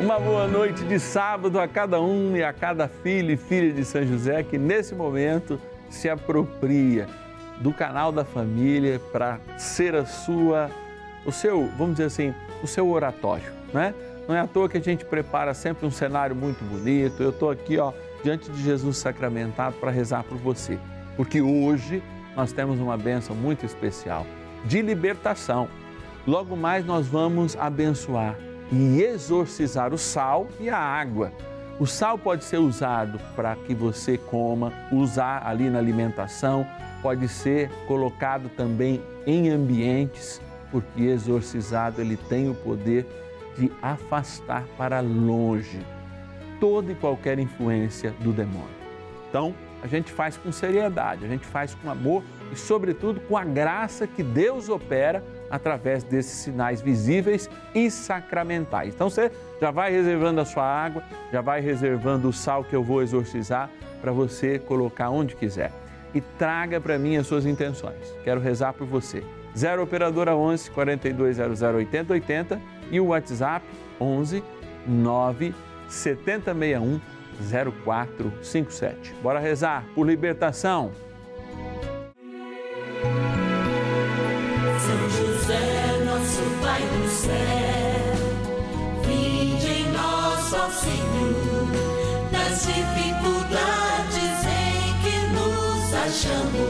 Uma 0.00 0.18
boa 0.18 0.48
noite 0.48 0.82
de 0.82 0.98
sábado 0.98 1.60
a 1.60 1.68
cada 1.68 2.00
um 2.00 2.34
e 2.34 2.42
a 2.42 2.54
cada 2.54 2.88
filho 2.88 3.32
e 3.32 3.36
filha 3.36 3.70
de 3.70 3.84
São 3.84 4.02
José 4.02 4.42
que 4.42 4.56
nesse 4.56 4.94
momento 4.94 5.60
se 5.90 6.08
apropria 6.08 7.06
do 7.60 7.70
canal 7.70 8.10
da 8.10 8.24
família 8.24 8.98
para 9.12 9.38
ser 9.58 9.94
a 9.94 10.06
sua, 10.06 10.70
o 11.26 11.30
seu, 11.30 11.68
vamos 11.76 11.96
dizer 11.96 12.04
assim, 12.04 12.34
o 12.62 12.66
seu 12.66 12.88
oratório, 12.88 13.52
né? 13.74 13.92
Não 14.26 14.34
é 14.34 14.40
à 14.40 14.46
toa 14.46 14.70
que 14.70 14.78
a 14.78 14.80
gente 14.80 15.04
prepara 15.04 15.52
sempre 15.52 15.86
um 15.86 15.90
cenário 15.90 16.34
muito 16.34 16.64
bonito. 16.64 17.22
Eu 17.22 17.28
estou 17.28 17.50
aqui, 17.50 17.76
ó, 17.76 17.92
diante 18.24 18.50
de 18.50 18.62
Jesus 18.62 18.96
sacramentado 18.96 19.76
para 19.76 19.90
rezar 19.90 20.24
por 20.24 20.38
você, 20.38 20.78
porque 21.14 21.42
hoje 21.42 22.02
nós 22.34 22.52
temos 22.52 22.80
uma 22.80 22.96
bênção 22.96 23.36
muito 23.36 23.66
especial 23.66 24.26
de 24.64 24.80
libertação. 24.80 25.68
Logo 26.26 26.56
mais 26.56 26.86
nós 26.86 27.06
vamos 27.06 27.54
abençoar 27.54 28.34
e 28.72 29.02
exorcizar 29.02 29.92
o 29.92 29.98
sal 29.98 30.46
e 30.58 30.68
a 30.70 30.78
água. 30.78 31.32
O 31.78 31.86
sal 31.86 32.18
pode 32.18 32.44
ser 32.44 32.58
usado 32.58 33.18
para 33.34 33.56
que 33.56 33.74
você 33.74 34.18
coma, 34.18 34.72
usar 34.92 35.46
ali 35.46 35.70
na 35.70 35.78
alimentação, 35.78 36.66
pode 37.00 37.26
ser 37.28 37.70
colocado 37.86 38.50
também 38.50 39.02
em 39.26 39.48
ambientes, 39.48 40.40
porque 40.70 41.02
exorcizado 41.02 42.00
ele 42.00 42.16
tem 42.16 42.50
o 42.50 42.54
poder 42.54 43.06
de 43.56 43.72
afastar 43.80 44.64
para 44.76 45.00
longe 45.00 45.80
toda 46.60 46.92
e 46.92 46.94
qualquer 46.94 47.38
influência 47.38 48.14
do 48.20 48.32
demônio. 48.32 48.68
Então, 49.28 49.54
a 49.82 49.86
gente 49.86 50.12
faz 50.12 50.36
com 50.36 50.52
seriedade, 50.52 51.24
a 51.24 51.28
gente 51.28 51.46
faz 51.46 51.74
com 51.74 51.90
amor 51.90 52.22
e, 52.52 52.56
sobretudo, 52.56 53.20
com 53.20 53.36
a 53.36 53.44
graça 53.44 54.06
que 54.06 54.22
Deus 54.22 54.68
opera 54.68 55.24
através 55.50 56.04
desses 56.04 56.38
sinais 56.38 56.80
visíveis 56.80 57.50
e 57.74 57.90
sacramentais. 57.90 58.94
Então 58.94 59.10
você 59.10 59.30
já 59.60 59.70
vai 59.70 59.90
reservando 59.90 60.40
a 60.40 60.44
sua 60.44 60.64
água, 60.64 61.02
já 61.32 61.40
vai 61.40 61.60
reservando 61.60 62.28
o 62.28 62.32
sal 62.32 62.62
que 62.62 62.74
eu 62.74 62.82
vou 62.82 63.02
exorcizar 63.02 63.68
para 64.00 64.12
você 64.12 64.58
colocar 64.58 65.10
onde 65.10 65.34
quiser. 65.34 65.72
E 66.14 66.20
traga 66.20 66.80
para 66.80 66.98
mim 66.98 67.16
as 67.16 67.26
suas 67.26 67.46
intenções. 67.46 68.14
Quero 68.24 68.40
rezar 68.40 68.72
por 68.72 68.86
você. 68.86 69.22
0 69.56 69.82
operadora 69.82 70.34
11 70.36 70.70
4200 70.70 71.62
8080 71.62 72.60
e 72.90 73.00
o 73.00 73.06
WhatsApp 73.06 73.66
11 74.00 74.42
9 74.86 75.54
7061 75.88 77.00
0457. 77.40 79.14
Bora 79.22 79.38
rezar 79.38 79.84
por 79.94 80.06
libertação. 80.06 80.92
Nos 96.26 96.69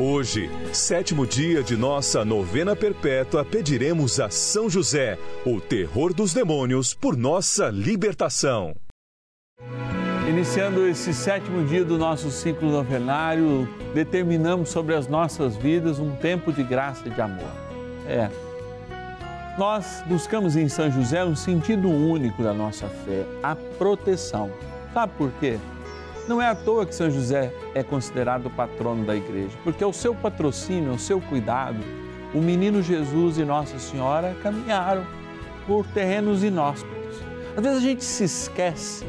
Hoje, 0.00 0.48
sétimo 0.72 1.26
dia 1.26 1.60
de 1.60 1.76
nossa 1.76 2.24
novena 2.24 2.76
perpétua, 2.76 3.44
pediremos 3.44 4.20
a 4.20 4.30
São 4.30 4.70
José, 4.70 5.18
o 5.44 5.60
terror 5.60 6.14
dos 6.14 6.32
demônios, 6.32 6.94
por 6.94 7.16
nossa 7.16 7.68
libertação. 7.68 8.76
Iniciando 10.28 10.86
esse 10.86 11.12
sétimo 11.12 11.66
dia 11.66 11.84
do 11.84 11.98
nosso 11.98 12.30
ciclo 12.30 12.70
novenário, 12.70 13.68
determinamos 13.92 14.68
sobre 14.68 14.94
as 14.94 15.08
nossas 15.08 15.56
vidas 15.56 15.98
um 15.98 16.14
tempo 16.14 16.52
de 16.52 16.62
graça 16.62 17.08
e 17.08 17.10
de 17.10 17.20
amor. 17.20 17.50
É. 18.06 18.30
Nós 19.58 20.04
buscamos 20.06 20.54
em 20.54 20.68
São 20.68 20.92
José 20.92 21.24
um 21.24 21.34
sentido 21.34 21.88
único 21.88 22.40
da 22.40 22.54
nossa 22.54 22.86
fé, 22.86 23.24
a 23.42 23.56
proteção. 23.56 24.48
Sabe 24.94 25.12
por 25.18 25.32
quê? 25.40 25.58
Não 26.28 26.42
é 26.42 26.46
à 26.46 26.54
toa 26.54 26.84
que 26.84 26.94
São 26.94 27.10
José 27.10 27.50
é 27.74 27.82
considerado 27.82 28.46
o 28.46 28.50
patrono 28.50 29.02
da 29.06 29.16
igreja, 29.16 29.56
porque 29.64 29.82
o 29.82 29.94
seu 29.94 30.14
patrocínio, 30.14 30.92
o 30.92 30.98
seu 30.98 31.22
cuidado, 31.22 31.78
o 32.34 32.38
menino 32.38 32.82
Jesus 32.82 33.38
e 33.38 33.44
Nossa 33.46 33.78
Senhora 33.78 34.36
caminharam 34.42 35.06
por 35.66 35.86
terrenos 35.86 36.44
inóspitos. 36.44 37.16
Às 37.56 37.62
vezes 37.62 37.78
a 37.78 37.80
gente 37.80 38.04
se 38.04 38.24
esquece 38.24 39.06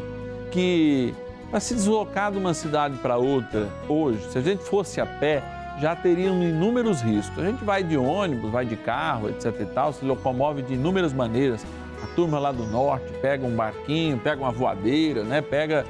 que 0.50 1.13
para 1.52 1.59
se 1.59 1.75
deslocar 1.75 2.31
de 2.31 2.38
uma 2.38 2.53
cidade 2.53 2.97
para 3.00 3.18
outra 3.18 3.68
hoje, 3.90 4.25
se 4.31 4.38
a 4.38 4.41
gente 4.41 4.63
fosse 4.63 5.02
a 5.02 5.06
pé, 5.06 5.44
já 5.81 5.94
teriam 5.97 6.41
inúmeros 6.41 7.02
riscos. 7.02 7.38
A 7.44 7.47
gente 7.47 7.66
vai 7.66 7.84
de 7.84 7.97
ônibus, 7.97 8.50
vai 8.50 8.66
de 8.66 8.78
carro, 8.78 9.29
etc 9.29 9.53
e 9.59 9.66
tal, 9.66 9.91
se 9.91 10.06
locomove 10.06 10.62
de 10.62 10.74
inúmeras 10.74 11.12
maneiras. 11.12 11.66
A 12.02 12.08
turma 12.16 12.40
lá 12.40 12.53
do 12.53 12.66
norte 12.66 13.12
pega 13.22 13.46
um 13.46 13.56
barquinho, 13.56 14.18
pega 14.18 14.41
uma 14.41 14.52
voadeira, 14.52 15.24
né? 15.24 15.41
pega 15.41 15.85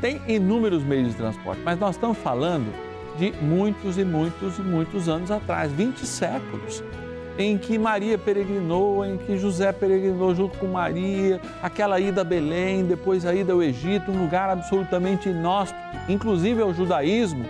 tem 0.00 0.20
inúmeros 0.28 0.82
meios 0.82 1.10
de 1.10 1.16
transporte, 1.16 1.60
mas 1.64 1.78
nós 1.78 1.96
estamos 1.96 2.18
falando 2.18 2.72
de 3.18 3.32
muitos 3.42 3.98
e 3.98 4.04
muitos 4.04 4.58
e 4.58 4.62
muitos 4.62 5.08
anos 5.08 5.30
atrás 5.30 5.72
20 5.72 6.06
séculos 6.06 6.82
em 7.38 7.56
que 7.56 7.78
Maria 7.78 8.18
peregrinou, 8.18 9.04
em 9.04 9.16
que 9.16 9.38
José 9.38 9.70
peregrinou 9.70 10.34
junto 10.34 10.58
com 10.58 10.66
Maria, 10.66 11.40
aquela 11.62 12.00
ida 12.00 12.22
a 12.22 12.24
Belém, 12.24 12.84
depois 12.84 13.24
a 13.24 13.32
ida 13.32 13.52
ao 13.52 13.62
Egito, 13.62 14.10
um 14.10 14.24
lugar 14.24 14.50
absolutamente 14.50 15.28
inóspito, 15.28 15.80
inclusive 16.08 16.60
ao 16.60 16.74
judaísmo. 16.74 17.44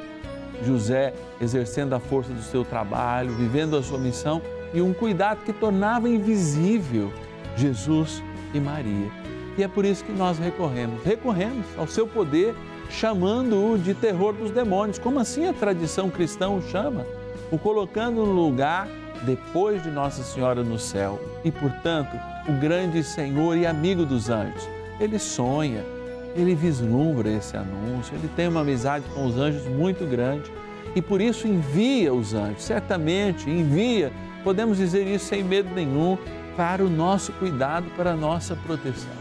José 0.62 1.14
exercendo 1.40 1.94
a 1.94 2.00
força 2.00 2.32
do 2.32 2.42
seu 2.42 2.64
trabalho, 2.64 3.32
vivendo 3.32 3.76
a 3.76 3.82
sua 3.82 3.98
missão 3.98 4.42
e 4.74 4.82
um 4.82 4.92
cuidado 4.92 5.42
que 5.44 5.52
tornava 5.52 6.08
invisível 6.08 7.10
Jesus 7.56 8.22
e 8.52 8.60
Maria. 8.60 9.17
E 9.58 9.62
é 9.64 9.68
por 9.68 9.84
isso 9.84 10.04
que 10.04 10.12
nós 10.12 10.38
recorremos, 10.38 11.02
recorremos 11.04 11.66
ao 11.76 11.88
seu 11.88 12.06
poder, 12.06 12.54
chamando-o 12.88 13.76
de 13.76 13.92
terror 13.92 14.32
dos 14.32 14.52
demônios. 14.52 15.00
Como 15.00 15.18
assim 15.18 15.48
a 15.48 15.52
tradição 15.52 16.08
cristã 16.08 16.48
o 16.48 16.62
chama? 16.62 17.04
O 17.50 17.58
colocando 17.58 18.24
no 18.24 18.32
lugar 18.32 18.88
depois 19.24 19.82
de 19.82 19.90
Nossa 19.90 20.22
Senhora 20.22 20.62
no 20.62 20.78
céu. 20.78 21.20
E, 21.44 21.50
portanto, 21.50 22.16
o 22.48 22.52
grande 22.52 23.02
Senhor 23.02 23.56
e 23.56 23.66
amigo 23.66 24.06
dos 24.06 24.30
anjos. 24.30 24.68
Ele 25.00 25.18
sonha, 25.18 25.84
ele 26.36 26.54
vislumbra 26.54 27.28
esse 27.28 27.56
anúncio, 27.56 28.14
ele 28.14 28.30
tem 28.36 28.46
uma 28.46 28.60
amizade 28.60 29.04
com 29.12 29.26
os 29.26 29.36
anjos 29.36 29.66
muito 29.66 30.06
grande 30.06 30.50
e 30.94 31.02
por 31.02 31.20
isso 31.20 31.46
envia 31.46 32.14
os 32.14 32.34
anjos, 32.34 32.62
certamente 32.62 33.48
envia, 33.50 34.12
podemos 34.42 34.78
dizer 34.78 35.06
isso 35.06 35.26
sem 35.26 35.42
medo 35.42 35.68
nenhum, 35.74 36.16
para 36.56 36.84
o 36.84 36.90
nosso 36.90 37.32
cuidado, 37.34 37.86
para 37.96 38.12
a 38.12 38.16
nossa 38.16 38.56
proteção. 38.56 39.17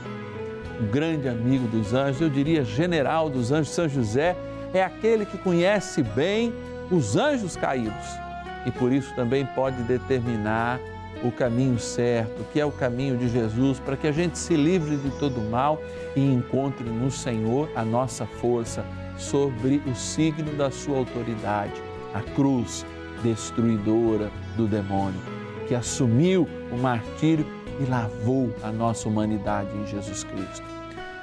O 0.80 0.84
grande 0.84 1.28
amigo 1.28 1.68
dos 1.68 1.94
anjos, 1.94 2.22
eu 2.22 2.30
diria 2.30 2.64
general 2.64 3.30
dos 3.30 3.52
anjos, 3.52 3.74
São 3.74 3.90
José, 3.90 4.36
é 4.74 4.84
aquele 4.84 5.26
que 5.26 5.38
conhece 5.38 6.04
bem 6.04 6.54
os 6.92 7.16
anjos 7.16 7.56
caídos 7.56 8.28
e 8.68 8.72
por 8.72 8.92
isso 8.92 9.16
também 9.16 9.46
pode 9.56 9.82
determinar 9.84 10.80
o 11.24 11.32
caminho 11.32 11.80
certo, 11.80 12.46
que 12.52 12.60
é 12.60 12.66
o 12.66 12.72
caminho 12.72 13.18
de 13.18 13.30
Jesus, 13.30 13.80
para 13.80 13.96
que 13.96 14.06
a 14.06 14.12
gente 14.12 14.38
se 14.38 14.56
livre 14.56 14.98
de 14.98 15.10
todo 15.12 15.40
mal 15.42 15.82
e 16.16 16.22
encontre 16.22 16.84
no 16.84 17.10
Senhor 17.10 17.70
a 17.76 17.84
nossa 17.84 18.26
força 18.26 18.86
sobre 19.18 19.82
o 19.88 19.96
signo 19.96 20.54
da 20.56 20.70
sua 20.70 20.98
autoridade, 20.98 21.82
a 22.14 22.22
cruz 22.22 22.86
destruidora 23.24 24.30
do 24.56 24.68
demônio, 24.68 25.20
que 25.68 25.74
assumiu 25.74 26.48
o 26.72 26.78
martírio 26.78 27.46
e 27.80 27.86
lavou 27.86 28.54
a 28.64 28.72
nossa 28.72 29.08
humanidade 29.08 29.70
em 29.78 29.88
Jesus 29.88 30.24
Cristo. 30.24 30.64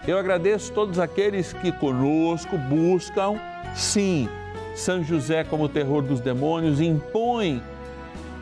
Eu 0.07 0.19
agradeço 0.19 0.73
todos 0.73 0.99
aqueles 0.99 1.53
que 1.53 1.73
conosco 1.73 2.59
buscam, 2.59 3.41
sim, 3.75 4.29
São 4.75 5.03
José 5.03 5.45
como 5.45 5.69
terror 5.69 6.03
dos 6.03 6.21
demônios, 6.21 6.81
impõe 6.81 7.63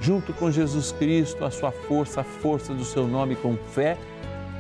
junto 0.01 0.33
com 0.33 0.51
Jesus 0.51 0.91
Cristo 0.93 1.45
a 1.45 1.51
sua 1.51 1.71
força, 1.71 2.23
a 2.23 2.25
força 2.25 2.75
do 2.75 2.85
seu 2.85 3.07
nome 3.07 3.37
com 3.37 3.57
fé 3.57 3.97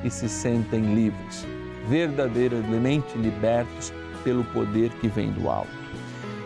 e 0.04 0.10
se 0.10 0.28
sentem 0.28 0.94
livres, 0.94 1.44
verdadeiramente 1.88 3.18
libertos 3.18 3.92
pelo 4.22 4.44
poder 4.44 4.90
que 5.00 5.08
vem 5.08 5.32
do 5.32 5.50
alto. 5.50 5.82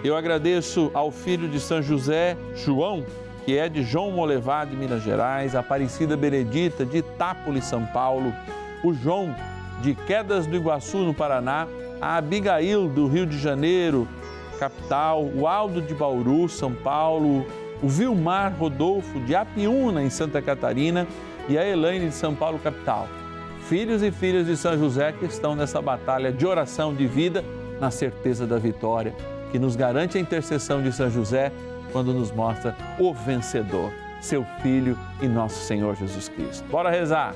Eu 0.02 0.16
agradeço 0.16 0.90
ao 0.94 1.10
filho 1.10 1.48
de 1.48 1.60
São 1.60 1.82
José, 1.82 2.36
João, 2.54 3.04
que 3.46 3.56
é 3.56 3.68
de 3.68 3.84
João 3.84 4.10
Molevá, 4.10 4.64
de 4.64 4.76
Minas 4.76 5.04
Gerais, 5.04 5.54
Aparecida 5.54 6.16
Benedita, 6.16 6.84
de 6.84 6.98
Itápolis, 6.98 7.64
São 7.64 7.86
Paulo, 7.86 8.34
o 8.82 8.92
João, 8.92 9.32
de 9.80 9.94
Quedas 9.94 10.46
do 10.46 10.56
Iguaçu, 10.56 10.98
no 10.98 11.14
Paraná, 11.14 11.68
a 12.00 12.16
Abigail, 12.16 12.88
do 12.88 13.06
Rio 13.06 13.24
de 13.24 13.38
Janeiro, 13.38 14.08
capital, 14.58 15.22
o 15.22 15.46
Aldo 15.46 15.80
de 15.80 15.94
Bauru, 15.94 16.48
São 16.48 16.74
Paulo, 16.74 17.46
o 17.80 17.88
Vilmar 17.88 18.52
Rodolfo, 18.58 19.20
de 19.20 19.36
Apiúna, 19.36 20.02
em 20.02 20.10
Santa 20.10 20.42
Catarina, 20.42 21.06
e 21.48 21.56
a 21.56 21.64
Elaine, 21.64 22.08
de 22.08 22.14
São 22.16 22.34
Paulo, 22.34 22.58
capital. 22.58 23.06
Filhos 23.68 24.02
e 24.02 24.10
filhas 24.10 24.46
de 24.46 24.56
São 24.56 24.76
José 24.76 25.12
que 25.12 25.24
estão 25.24 25.54
nessa 25.54 25.80
batalha 25.80 26.32
de 26.32 26.44
oração 26.44 26.92
de 26.92 27.06
vida, 27.06 27.44
na 27.80 27.92
certeza 27.92 28.44
da 28.44 28.58
vitória, 28.58 29.14
que 29.52 29.58
nos 29.58 29.76
garante 29.76 30.18
a 30.18 30.20
intercessão 30.20 30.82
de 30.82 30.90
São 30.90 31.08
José 31.08 31.52
quando 31.96 32.12
nos 32.12 32.30
mostra 32.30 32.76
o 32.98 33.14
vencedor, 33.14 33.90
seu 34.20 34.44
Filho 34.60 34.98
e 35.22 35.26
nosso 35.26 35.64
Senhor 35.64 35.96
Jesus 35.96 36.28
Cristo. 36.28 36.62
Bora 36.68 36.90
rezar! 36.90 37.34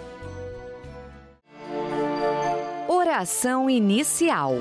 Oração 2.86 3.70
inicial. 3.70 4.56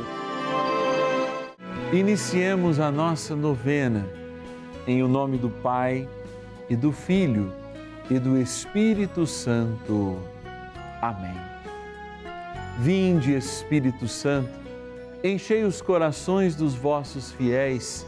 Iniciemos 1.92 2.80
a 2.80 2.90
nossa 2.90 3.36
novena 3.36 4.08
em 4.88 5.04
o 5.04 5.08
nome 5.10 5.38
do 5.38 5.50
Pai 5.50 6.08
e 6.70 6.78
do 6.78 6.94
Filho 6.94 7.52
e 8.10 8.18
do 8.18 8.38
Espírito 8.38 9.28
Santo. 9.28 10.18
Amém. 11.02 11.36
Vinde, 12.80 13.34
Espírito 13.34 14.08
Santo, 14.08 14.50
enchei 15.22 15.66
os 15.66 15.82
corações 15.82 16.56
dos 16.56 16.74
vossos 16.74 17.34
fiéis 17.34 18.08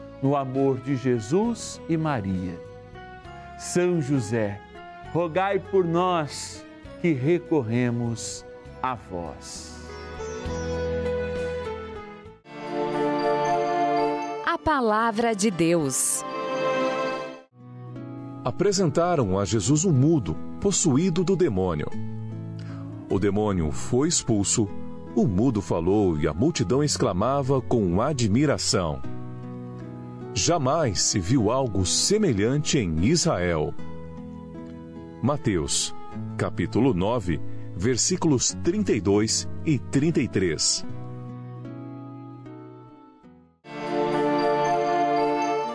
no 0.21 0.35
amor 0.35 0.79
de 0.79 0.95
Jesus 0.95 1.81
e 1.89 1.97
Maria. 1.97 2.59
São 3.57 4.01
José, 4.01 4.59
rogai 5.13 5.59
por 5.59 5.85
nós 5.85 6.65
que 7.01 7.13
recorremos 7.13 8.45
a 8.81 8.95
vós. 8.95 9.81
Palavra 14.63 15.35
de 15.35 15.49
Deus. 15.49 16.23
Apresentaram 18.45 19.37
a 19.37 19.43
Jesus 19.43 19.85
um 19.85 19.91
mudo, 19.91 20.37
possuído 20.61 21.23
do 21.23 21.35
demônio. 21.35 21.87
O 23.09 23.19
demônio 23.19 23.71
foi 23.71 24.07
expulso, 24.07 24.69
o 25.15 25.27
mudo 25.27 25.61
falou 25.61 26.17
e 26.17 26.27
a 26.27 26.33
multidão 26.33 26.83
exclamava 26.83 27.59
com 27.59 28.01
admiração: 28.01 29.01
Jamais 30.33 31.01
se 31.01 31.19
viu 31.19 31.51
algo 31.51 31.85
semelhante 31.85 32.79
em 32.79 33.03
Israel. 33.03 33.73
Mateus, 35.21 35.93
capítulo 36.37 36.93
9, 36.93 37.39
versículos 37.75 38.55
32 38.63 39.47
e 39.65 39.77
33. 39.77 40.85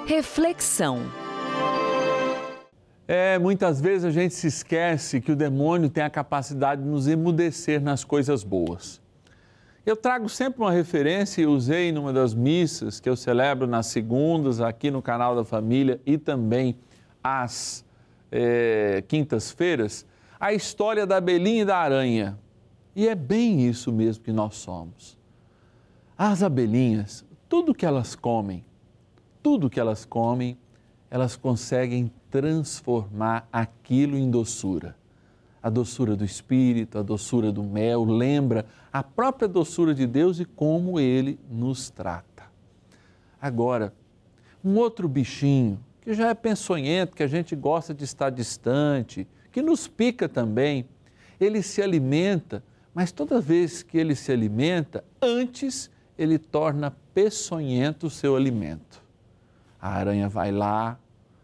Reflexão. 0.06 1.02
É, 3.06 3.38
muitas 3.38 3.78
vezes 3.78 4.06
a 4.06 4.10
gente 4.10 4.34
se 4.34 4.46
esquece 4.46 5.20
que 5.20 5.30
o 5.30 5.36
demônio 5.36 5.90
tem 5.90 6.02
a 6.02 6.10
capacidade 6.10 6.82
de 6.82 6.88
nos 6.88 7.06
emudecer 7.06 7.80
nas 7.80 8.04
coisas 8.04 8.42
boas. 8.42 9.02
Eu 9.86 9.96
trago 9.96 10.28
sempre 10.28 10.60
uma 10.60 10.72
referência 10.72 11.42
e 11.42 11.46
usei 11.46 11.92
numa 11.92 12.12
das 12.12 12.34
missas 12.34 12.98
que 12.98 13.08
eu 13.08 13.14
celebro 13.14 13.68
nas 13.68 13.86
segundas, 13.86 14.60
aqui 14.60 14.90
no 14.90 15.00
canal 15.00 15.36
da 15.36 15.44
família 15.44 16.00
e 16.04 16.18
também 16.18 16.76
às 17.22 17.84
é, 18.32 19.04
quintas-feiras, 19.06 20.04
a 20.40 20.52
história 20.52 21.06
da 21.06 21.18
abelhinha 21.18 21.62
e 21.62 21.64
da 21.64 21.76
aranha. 21.76 22.36
E 22.96 23.06
é 23.06 23.14
bem 23.14 23.64
isso 23.64 23.92
mesmo 23.92 24.24
que 24.24 24.32
nós 24.32 24.56
somos. 24.56 25.16
As 26.18 26.42
abelhinhas, 26.42 27.24
tudo 27.48 27.72
que 27.72 27.86
elas 27.86 28.16
comem, 28.16 28.64
tudo 29.40 29.70
que 29.70 29.78
elas 29.78 30.04
comem, 30.04 30.58
elas 31.08 31.36
conseguem 31.36 32.10
transformar 32.28 33.48
aquilo 33.52 34.16
em 34.16 34.28
doçura. 34.28 34.96
A 35.66 35.68
doçura 35.68 36.14
do 36.14 36.24
espírito, 36.24 36.96
a 36.96 37.02
doçura 37.02 37.50
do 37.50 37.64
mel, 37.64 38.04
lembra 38.04 38.64
a 38.92 39.02
própria 39.02 39.48
doçura 39.48 39.92
de 39.92 40.06
Deus 40.06 40.38
e 40.38 40.44
como 40.44 41.00
ele 41.00 41.40
nos 41.50 41.90
trata. 41.90 42.44
Agora, 43.42 43.92
um 44.64 44.76
outro 44.76 45.08
bichinho 45.08 45.80
que 46.02 46.14
já 46.14 46.28
é 46.28 46.34
peçonhento, 46.34 47.16
que 47.16 47.22
a 47.24 47.26
gente 47.26 47.56
gosta 47.56 47.92
de 47.92 48.04
estar 48.04 48.30
distante, 48.30 49.26
que 49.50 49.60
nos 49.60 49.88
pica 49.88 50.28
também, 50.28 50.86
ele 51.40 51.60
se 51.64 51.82
alimenta, 51.82 52.62
mas 52.94 53.10
toda 53.10 53.40
vez 53.40 53.82
que 53.82 53.98
ele 53.98 54.14
se 54.14 54.30
alimenta, 54.30 55.02
antes 55.20 55.90
ele 56.16 56.38
torna 56.38 56.94
peçonhento 57.12 58.06
o 58.06 58.10
seu 58.10 58.36
alimento. 58.36 59.02
A 59.82 59.88
aranha 59.88 60.28
vai 60.28 60.52
lá, 60.52 60.96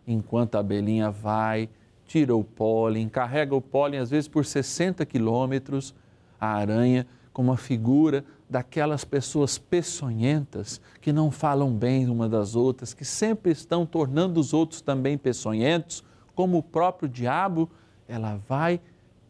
enquanto 0.07 0.55
a 0.55 0.61
abelhinha 0.61 1.11
vai, 1.11 1.69
tira 2.12 2.37
o 2.37 2.45
pólen, 2.45 3.09
carrega 3.09 3.57
o 3.57 3.61
pólen 3.62 3.99
às 3.99 4.11
vezes 4.11 4.28
por 4.28 4.45
60 4.45 5.07
quilômetros, 5.07 5.95
a 6.38 6.49
aranha 6.49 7.07
como 7.33 7.49
uma 7.50 7.57
figura 7.57 8.23
daquelas 8.50 9.02
pessoas 9.02 9.57
peçonhentas 9.57 10.78
que 11.00 11.11
não 11.11 11.31
falam 11.31 11.75
bem 11.75 12.11
uma 12.11 12.28
das 12.28 12.54
outras, 12.54 12.92
que 12.92 13.02
sempre 13.02 13.50
estão 13.50 13.87
tornando 13.87 14.38
os 14.38 14.52
outros 14.52 14.83
também 14.83 15.16
peçonhentos, 15.16 16.04
como 16.35 16.59
o 16.59 16.62
próprio 16.62 17.09
diabo, 17.09 17.71
ela 18.07 18.38
vai, 18.47 18.78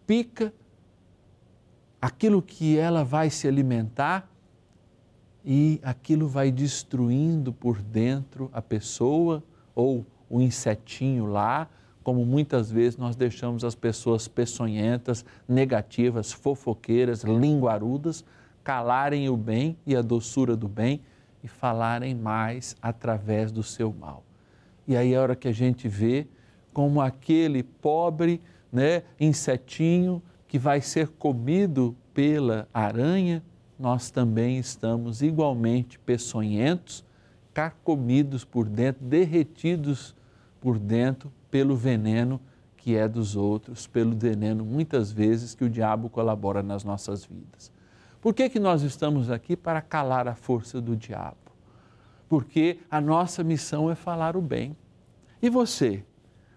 pica 0.05 0.53
aquilo 2.01 2.43
que 2.43 2.77
ela 2.77 3.05
vai 3.05 3.31
se 3.31 3.47
alimentar 3.47 4.29
e 5.45 5.79
aquilo 5.85 6.27
vai 6.27 6.51
destruindo 6.51 7.53
por 7.53 7.81
dentro 7.81 8.51
a 8.53 8.61
pessoa 8.61 9.41
ou 9.73 10.05
o 10.29 10.41
insetinho 10.41 11.27
lá, 11.27 11.69
como 12.02 12.25
muitas 12.25 12.71
vezes 12.71 12.97
nós 12.97 13.16
deixamos 13.16 13.64
as 13.64 13.75
pessoas 13.75 14.26
peçonhentas, 14.28 15.25
negativas, 15.49 16.32
fofoqueiras, 16.32 17.23
linguarudas, 17.23 18.25
calarem 18.64 19.28
o 19.28 19.37
bem 19.37 19.76
e 19.87 19.94
a 19.94 20.02
doçura 20.02 20.56
do 20.56 20.68
bem 20.68 21.00
e 21.42 21.49
falarem 21.49 22.14
mais 22.14 22.76
através 22.80 23.50
do 23.50 23.62
seu 23.62 23.92
mal. 23.92 24.23
E 24.87 24.97
aí 24.97 25.14
é 25.14 25.16
a 25.16 25.23
hora 25.23 25.37
que 25.37 25.49
a 25.49 25.52
gente 25.52 25.88
vê 25.88 26.26
como 26.73 27.00
aquele 27.00 27.62
pobre 27.62 28.40
né, 28.73 29.02
insetinho 29.21 30.23
que 30.49 30.59
vai 30.59 30.80
ser 30.80 31.09
comido 31.09 31.97
pela 32.12 32.68
aranha, 32.73 33.42
nós 33.78 34.11
também 34.11 34.59
estamos 34.59 35.23
igualmente 35.23 35.99
peçonhentos, 35.99 37.04
carcomidos 37.52 38.44
por 38.44 38.68
dentro, 38.68 39.04
derretidos 39.04 40.14
por 40.61 40.78
dentro 40.78 41.32
pelo 41.52 41.76
veneno 41.76 42.40
que 42.78 42.97
é 42.97 43.06
dos 43.06 43.37
outros, 43.37 43.87
pelo 43.87 44.16
veneno 44.16 44.64
muitas 44.64 45.12
vezes 45.12 45.54
que 45.54 45.62
o 45.62 45.71
diabo 45.71 46.09
colabora 46.09 46.64
nas 46.64 46.82
nossas 46.82 47.25
vidas. 47.25 47.71
Por 48.21 48.35
que, 48.35 48.49
que 48.49 48.59
nós 48.59 48.82
estamos 48.82 49.30
aqui? 49.30 49.56
Para 49.56 49.80
calar 49.80 50.26
a 50.26 50.35
força 50.35 50.80
do 50.80 50.97
diabo. 50.97 51.37
Porque 52.28 52.78
a 52.90 53.00
nossa 53.00 53.44
missão 53.44 53.88
é 53.90 53.94
falar 53.94 54.37
o 54.37 54.40
bem. 54.40 54.76
E 55.40 55.50
você? 55.50 56.02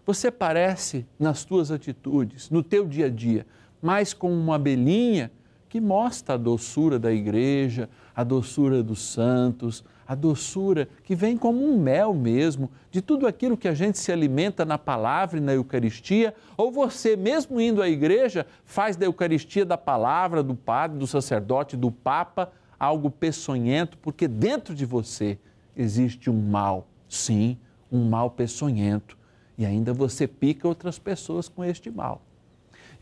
Você 0.05 0.31
parece, 0.31 1.05
nas 1.19 1.43
tuas 1.43 1.69
atitudes, 1.69 2.49
no 2.49 2.63
teu 2.63 2.87
dia 2.87 3.07
a 3.07 3.09
dia, 3.09 3.45
mais 3.81 4.13
com 4.13 4.31
uma 4.31 4.55
abelhinha 4.55 5.31
que 5.75 5.81
mostra 5.81 6.35
a 6.35 6.37
doçura 6.37 6.97
da 6.97 7.11
igreja, 7.11 7.89
a 8.15 8.23
doçura 8.23 8.81
dos 8.81 9.01
santos, 9.01 9.83
a 10.07 10.15
doçura 10.15 10.87
que 11.03 11.13
vem 11.13 11.35
como 11.35 11.61
um 11.65 11.77
mel 11.77 12.13
mesmo, 12.13 12.71
de 12.89 13.01
tudo 13.01 13.27
aquilo 13.27 13.57
que 13.57 13.67
a 13.67 13.73
gente 13.73 13.97
se 13.97 14.09
alimenta 14.09 14.63
na 14.63 14.77
palavra 14.77 15.37
e 15.37 15.41
na 15.41 15.53
Eucaristia, 15.53 16.33
ou 16.55 16.71
você, 16.71 17.17
mesmo 17.17 17.59
indo 17.59 17.81
à 17.81 17.89
igreja, 17.89 18.47
faz 18.63 18.95
da 18.95 19.05
Eucaristia, 19.05 19.65
da 19.65 19.77
palavra, 19.77 20.41
do 20.41 20.55
padre, 20.55 20.97
do 20.97 21.05
sacerdote, 21.05 21.75
do 21.75 21.91
papa, 21.91 22.53
algo 22.79 23.11
peçonhento, 23.11 23.97
porque 23.97 24.29
dentro 24.29 24.73
de 24.73 24.85
você 24.85 25.37
existe 25.75 26.29
um 26.29 26.41
mal, 26.41 26.87
sim, 27.09 27.57
um 27.91 28.07
mal 28.07 28.31
peçonhento, 28.31 29.17
e 29.57 29.65
ainda 29.65 29.93
você 29.93 30.25
pica 30.25 30.69
outras 30.69 30.97
pessoas 30.97 31.49
com 31.49 31.65
este 31.65 31.91
mal. 31.91 32.24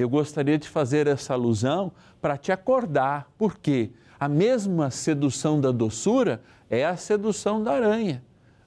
Eu 0.03 0.09
gostaria 0.09 0.57
de 0.57 0.67
fazer 0.67 1.07
essa 1.07 1.33
alusão 1.33 1.93
para 2.21 2.37
te 2.37 2.51
acordar, 2.51 3.31
porque 3.37 3.91
a 4.19 4.27
mesma 4.27 4.91
sedução 4.91 5.61
da 5.61 5.71
doçura 5.71 6.41
é 6.69 6.85
a 6.85 6.97
sedução 6.97 7.63
da 7.63 7.71
aranha, 7.71 8.21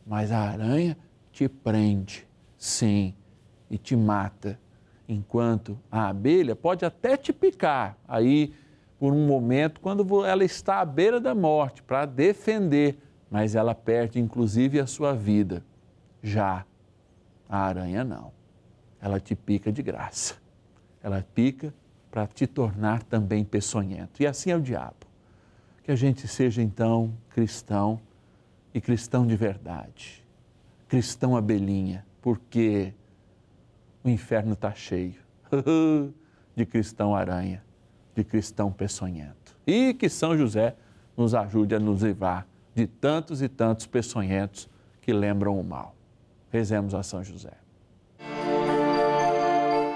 mas 0.07 0.33
a 0.33 0.39
aranha 0.39 0.97
te 1.31 1.47
prende, 1.47 2.27
sim, 2.57 3.15
e 3.71 3.77
te 3.77 3.95
mata, 3.95 4.59
enquanto 5.07 5.79
a 5.91 6.09
abelha 6.09 6.57
pode 6.57 6.87
até 6.87 7.19
te 7.19 7.35
picar 7.35 7.99
aí 8.09 8.55
por 8.99 9.13
um 9.13 9.27
momento 9.27 9.79
quando 9.79 10.25
ela 10.25 10.43
está 10.43 10.81
à 10.81 10.87
beira 10.87 11.21
da 11.21 11.35
morte 11.35 11.83
para 11.83 12.07
defender, 12.07 12.99
mas 13.31 13.55
ela 13.55 13.75
perde 13.75 14.19
inclusive 14.19 14.81
a 14.81 14.87
sua 14.87 15.13
vida. 15.13 15.63
Já 16.23 16.65
a 17.47 17.59
aranha 17.59 18.05
não. 18.05 18.33
Ela 19.03 19.21
te 19.21 19.35
pica 19.35 19.71
de 19.71 19.83
graça. 19.83 20.46
Ela 21.07 21.25
pica 21.35 21.73
para 22.11 22.27
te 22.27 22.49
tornar 22.49 23.05
também 23.05 23.45
peçonhento. 23.45 24.21
E 24.21 24.27
assim 24.27 24.51
é 24.51 24.57
o 24.57 24.61
diabo 24.61 25.07
que 25.85 25.93
a 25.93 25.95
gente 25.95 26.27
seja 26.27 26.61
então 26.61 27.17
cristão 27.31 28.01
e 28.75 28.81
cristão 28.81 29.25
de 29.25 29.37
verdade, 29.37 30.25
cristão 30.89 31.37
abelhinha, 31.37 32.05
porque 32.21 32.93
o 34.03 34.09
inferno 34.09 34.55
está 34.55 34.75
cheio 34.75 35.15
de 36.57 36.67
cristão 36.67 37.15
aranha, 37.15 37.63
de 38.17 38.25
cristão 38.25 38.73
peçonhento. 38.73 39.57
E 39.65 39.95
que 39.95 40.09
São 40.09 40.37
José 40.37 40.75
nos 41.17 41.37
ajude 41.37 41.77
a 41.77 41.79
nos 41.79 42.03
livrar 42.03 42.49
de 42.75 42.89
tantos 42.89 43.41
e 43.41 43.49
tantos 43.49 43.87
peçonhentos 43.87 44.69
que 45.01 45.13
lembram 45.13 45.57
o 45.57 45.63
mal. 45.63 45.95
Rezemos 46.51 46.95
a 46.95 47.05
São 47.05 47.23
José. 47.23 47.66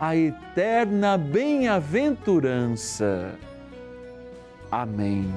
a 0.00 0.16
eterna 0.16 1.16
bem-aventurança. 1.16 3.38
Amém. 4.70 5.32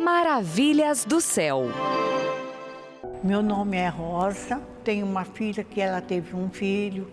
Maravilhas 0.00 1.04
do 1.04 1.20
céu. 1.20 1.64
Meu 3.22 3.42
nome 3.42 3.76
é 3.76 3.88
Rosa, 3.88 4.62
tenho 4.82 5.04
uma 5.06 5.24
filha 5.24 5.62
que 5.62 5.80
ela 5.80 6.00
teve 6.00 6.34
um 6.34 6.50
filho 6.50 7.06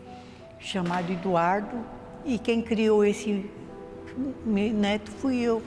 chamado 0.60 1.12
Eduardo 1.12 1.78
e 2.26 2.40
quem 2.40 2.62
criou 2.62 3.06
esse 3.06 3.50
neto 4.46 5.12
fui 5.12 5.38
eu 5.38 5.62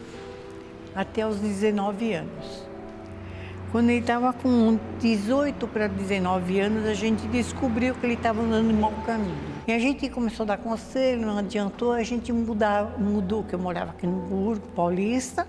até 0.95 1.27
os 1.27 1.39
19 1.39 2.15
anos. 2.15 2.72
Quando 3.73 3.89
ele 3.89 4.01
estava 4.01 4.35
com 4.35 4.79
18 5.01 5.67
para 5.67 5.87
19 5.87 6.61
anos, 6.61 6.85
a 6.85 6.93
gente 6.93 7.27
descobriu 7.29 7.95
que 7.95 8.05
ele 8.05 8.13
estava 8.13 8.43
andando 8.43 8.71
em 8.71 8.75
mau 8.75 8.93
caminho. 9.07 9.35
E 9.67 9.73
a 9.73 9.79
gente 9.79 10.11
começou 10.11 10.45
a 10.45 10.49
dar 10.49 10.59
conselho, 10.59 11.23
não 11.23 11.39
adiantou, 11.39 11.93
a 11.93 12.03
gente 12.03 12.31
mudar, 12.35 13.01
mudou, 13.01 13.43
que 13.43 13.55
eu 13.55 13.59
morava 13.59 13.93
aqui 13.93 14.07
no 14.07 14.21
Burgo, 14.21 14.67
Paulista, 14.77 15.49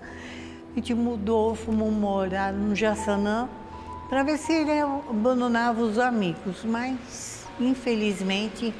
a 0.72 0.74
gente 0.74 0.94
mudou, 0.94 1.54
fomos 1.54 1.92
morar 1.92 2.50
no 2.50 2.74
Jaçanã, 2.74 3.46
para 4.08 4.22
ver 4.22 4.38
se 4.38 4.54
ele 4.54 4.72
abandonava 4.80 5.82
os 5.82 5.98
amigos, 5.98 6.64
mas 6.64 7.46
infelizmente 7.60 8.72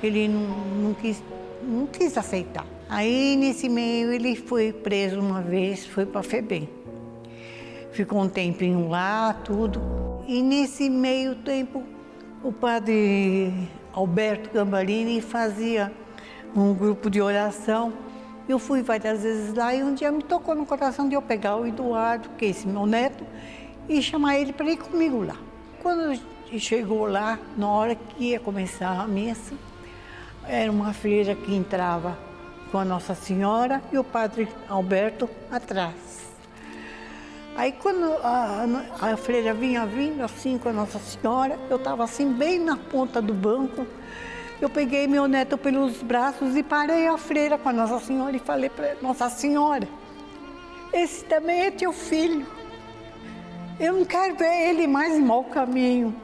ele 0.00 0.28
não, 0.28 0.46
não, 0.80 0.94
quis, 0.94 1.20
não 1.60 1.88
quis 1.88 2.16
aceitar. 2.16 2.64
Aí 2.88 3.34
nesse 3.34 3.68
meio 3.68 4.12
ele 4.12 4.36
foi 4.36 4.72
preso 4.72 5.18
uma 5.18 5.40
vez, 5.40 5.84
foi 5.84 6.06
para 6.06 6.20
a 6.20 6.22
FEBEM 6.22 6.81
ficou 7.92 8.20
um 8.22 8.28
tempinho 8.28 8.88
lá, 8.88 9.32
tudo. 9.44 9.80
E 10.26 10.42
nesse 10.42 10.90
meio 10.90 11.36
tempo, 11.36 11.84
o 12.42 12.52
padre 12.52 13.68
Alberto 13.92 14.50
Gambarini 14.52 15.20
fazia 15.20 15.92
um 16.56 16.74
grupo 16.74 17.08
de 17.08 17.20
oração. 17.20 17.92
Eu 18.48 18.58
fui 18.58 18.82
várias 18.82 19.22
vezes 19.22 19.54
lá 19.54 19.74
e 19.74 19.82
um 19.82 19.94
dia 19.94 20.10
me 20.10 20.22
tocou 20.22 20.54
no 20.54 20.66
coração 20.66 21.08
de 21.08 21.14
eu 21.14 21.22
pegar 21.22 21.56
o 21.56 21.66
Eduardo, 21.66 22.30
que 22.30 22.46
é 22.46 22.48
esse 22.48 22.66
meu 22.66 22.86
neto, 22.86 23.24
e 23.88 24.02
chamar 24.02 24.38
ele 24.38 24.52
para 24.52 24.70
ir 24.70 24.78
comigo 24.78 25.22
lá. 25.22 25.36
Quando 25.82 26.18
chegou 26.58 27.06
lá, 27.06 27.38
na 27.56 27.68
hora 27.68 27.94
que 27.94 28.24
ia 28.24 28.40
começar 28.40 29.00
a 29.00 29.06
missa, 29.06 29.54
era 30.46 30.70
uma 30.70 30.92
freira 30.92 31.34
que 31.34 31.54
entrava 31.54 32.18
com 32.70 32.78
a 32.78 32.84
Nossa 32.84 33.14
Senhora 33.14 33.82
e 33.92 33.98
o 33.98 34.04
padre 34.04 34.48
Alberto 34.68 35.28
atrás. 35.50 36.31
Aí 37.56 37.72
quando 37.72 38.04
a, 38.22 38.66
a, 39.00 39.16
freira 39.16 39.52
vinha 39.52 39.84
vindo 39.84 40.22
assim 40.22 40.56
com 40.56 40.70
a 40.70 40.72
Nossa 40.72 40.98
Senhora, 40.98 41.58
eu 41.68 41.76
estava 41.76 42.02
assim 42.04 42.32
bem 42.32 42.58
na 42.58 42.76
ponta 42.76 43.20
do 43.20 43.34
banco. 43.34 43.86
Eu 44.60 44.70
peguei 44.70 45.06
meu 45.06 45.28
neto 45.28 45.58
pelos 45.58 46.02
braços 46.02 46.56
e 46.56 46.62
parei 46.62 47.06
a 47.06 47.18
freira 47.18 47.58
com 47.58 47.68
a 47.68 47.72
Nossa 47.72 47.98
Senhora 47.98 48.34
e 48.34 48.38
falei 48.38 48.70
para 48.70 48.96
Nossa 49.02 49.28
Senhora, 49.28 49.86
esse 50.92 51.24
também 51.24 51.62
é 51.62 51.70
teu 51.70 51.92
filho. 51.92 52.46
Eu 53.80 53.94
não 53.94 54.04
quero 54.04 54.36
ver 54.36 54.68
ele 54.68 54.86
mais 54.86 55.14
em 55.14 55.22
mau 55.22 55.44
caminho. 55.44 56.14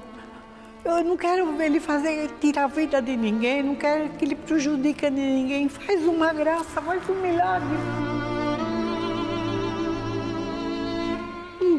Eu 0.84 1.02
não 1.02 1.16
quero 1.16 1.52
ver 1.56 1.66
ele 1.66 1.80
fazer, 1.80 2.30
tirar 2.40 2.64
a 2.64 2.66
vida 2.68 3.02
de 3.02 3.16
ninguém, 3.16 3.62
não 3.62 3.74
quero 3.74 4.08
que 4.10 4.24
ele 4.24 4.34
prejudique 4.34 5.08
ninguém. 5.10 5.68
Faz 5.68 6.06
uma 6.06 6.32
graça, 6.32 6.80
faz 6.80 7.08
um 7.08 7.14
milagre. 7.14 8.07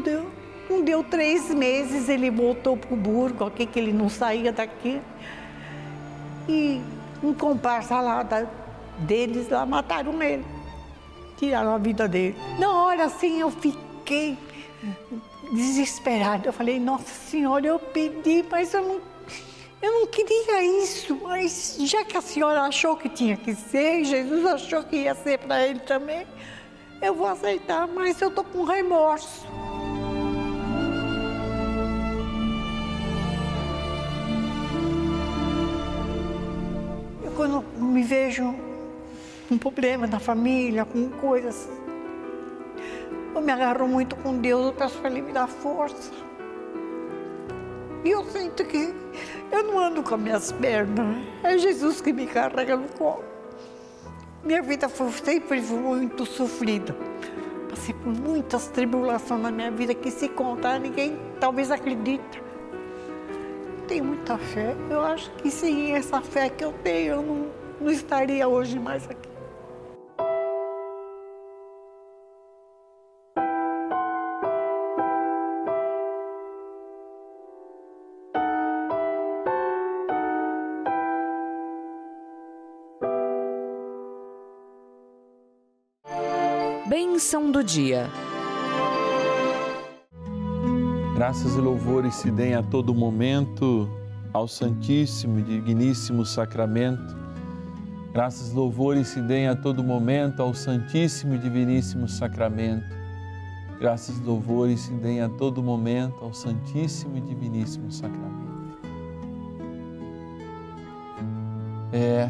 Não 0.00 0.04
deu. 0.04 0.30
Não 0.70 0.82
deu 0.82 1.04
três 1.04 1.52
meses, 1.52 2.08
ele 2.08 2.30
voltou 2.30 2.76
para 2.76 2.94
o 2.94 2.96
Burgo, 2.96 3.44
aqui 3.44 3.66
que 3.66 3.78
ele 3.78 3.92
não 3.92 4.08
saía 4.08 4.50
daqui. 4.50 5.00
E 6.48 6.80
um 7.22 7.34
comparsa 7.34 8.00
lá 8.00 8.22
da, 8.22 8.46
deles 9.00 9.48
lá 9.50 9.66
mataram 9.66 10.22
ele. 10.22 10.44
Tiraram 11.36 11.74
a 11.74 11.78
vida 11.78 12.08
dele. 12.08 12.34
Na 12.58 12.84
hora 12.84 13.04
assim 13.04 13.40
eu 13.40 13.50
fiquei 13.50 14.38
desesperada. 15.52 16.48
Eu 16.48 16.52
falei, 16.52 16.80
Nossa 16.80 17.12
Senhora, 17.12 17.66
eu 17.66 17.78
pedi, 17.78 18.44
mas 18.48 18.72
eu 18.72 18.82
não, 18.82 19.00
eu 19.82 20.00
não 20.00 20.06
queria 20.06 20.82
isso. 20.82 21.18
Mas 21.22 21.76
já 21.80 22.04
que 22.04 22.16
a 22.16 22.22
senhora 22.22 22.62
achou 22.62 22.96
que 22.96 23.08
tinha 23.08 23.36
que 23.36 23.54
ser, 23.54 24.04
Jesus 24.04 24.46
achou 24.46 24.82
que 24.84 24.96
ia 24.96 25.14
ser 25.14 25.38
para 25.40 25.66
ele 25.66 25.80
também, 25.80 26.26
eu 27.02 27.12
vou 27.12 27.26
aceitar, 27.26 27.88
mas 27.88 28.20
eu 28.22 28.30
tô 28.30 28.44
com 28.44 28.62
remorso. 28.62 29.59
Vejo 38.30 38.54
com 39.48 39.58
problema 39.58 40.06
na 40.06 40.20
família, 40.20 40.84
com 40.84 41.10
coisas, 41.10 41.68
eu 43.34 43.40
me 43.40 43.50
agarro 43.50 43.88
muito 43.88 44.14
com 44.14 44.38
Deus, 44.38 44.66
eu 44.66 44.72
peço 44.72 44.98
para 44.98 45.10
Ele 45.10 45.22
me 45.22 45.32
dar 45.32 45.48
força. 45.48 46.12
E 48.04 48.10
eu 48.10 48.24
sinto 48.26 48.64
que 48.64 48.94
eu 49.50 49.64
não 49.64 49.78
ando 49.80 50.02
com 50.02 50.14
as 50.14 50.20
minhas 50.20 50.52
pernas, 50.52 51.16
é 51.42 51.58
Jesus 51.58 52.00
que 52.00 52.12
me 52.12 52.26
carrega 52.26 52.76
no 52.76 52.88
colo. 52.90 53.24
Minha 54.44 54.62
vida 54.62 54.88
foi 54.88 55.10
sempre 55.10 55.60
muito 55.60 56.24
sofrida. 56.24 56.96
Passei 57.68 57.94
por 57.94 58.12
muitas 58.12 58.68
tribulações 58.68 59.42
na 59.42 59.50
minha 59.50 59.72
vida 59.72 59.92
que 59.92 60.10
se 60.10 60.28
contar 60.28 60.78
ninguém 60.78 61.18
talvez 61.40 61.70
acredita 61.70 62.50
tenho 63.90 64.04
muita 64.04 64.38
fé. 64.38 64.76
Eu 64.88 65.00
acho 65.00 65.28
que 65.32 65.50
sem 65.50 65.96
essa 65.96 66.20
fé 66.20 66.48
que 66.48 66.64
eu 66.64 66.72
tenho, 66.84 67.14
eu 67.14 67.22
não, 67.22 67.46
não 67.80 67.90
estaria 67.90 68.46
hoje 68.46 68.78
mais 68.78 69.08
aqui. 69.08 69.30
Bênção 86.86 87.50
do 87.50 87.62
dia. 87.62 88.10
Graças 91.14 91.54
e 91.54 91.60
louvores 91.60 92.14
se 92.14 92.30
deem 92.30 92.54
a 92.54 92.62
todo 92.62 92.94
momento 92.94 93.88
ao 94.32 94.48
Santíssimo 94.48 95.38
e 95.38 95.42
Digníssimo 95.42 96.24
Sacramento. 96.24 97.19
Graças 98.12 98.50
e 98.50 98.54
louvores 98.54 99.06
se 99.06 99.22
deem 99.22 99.46
a 99.46 99.54
todo 99.54 99.84
momento 99.84 100.42
ao 100.42 100.52
Santíssimo 100.52 101.36
e 101.36 101.38
Diviníssimo 101.38 102.08
Sacramento. 102.08 102.84
Graças 103.78 104.18
e 104.18 104.22
louvores 104.22 104.80
se 104.80 104.92
deem 104.94 105.20
a 105.20 105.28
todo 105.28 105.62
momento 105.62 106.16
ao 106.20 106.34
Santíssimo 106.34 107.16
e 107.16 107.20
Diviníssimo 107.20 107.90
Sacramento. 107.92 108.50
É, 111.92 112.28